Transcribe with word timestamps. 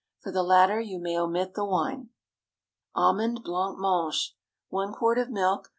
For 0.19 0.31
the 0.31 0.41
latter 0.41 0.79
you 0.79 0.97
may 0.97 1.15
omit 1.15 1.53
the 1.53 1.63
wine. 1.63 2.09
ALMOND 2.95 3.43
BLANC 3.43 3.77
MANGE. 3.79 4.31
✠ 4.33 4.33
1 4.69 4.93
quart 4.93 5.19
of 5.19 5.29
milk. 5.29 5.69